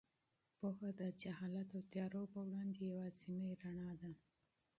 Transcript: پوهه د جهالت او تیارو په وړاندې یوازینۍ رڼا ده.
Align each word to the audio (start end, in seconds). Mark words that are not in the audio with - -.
پوهه 0.57 0.89
د 0.99 1.01
جهالت 1.21 1.67
او 1.77 1.81
تیارو 1.91 2.23
په 2.33 2.39
وړاندې 2.45 2.79
یوازینۍ 2.91 3.51
رڼا 3.61 3.91
ده. 4.01 4.11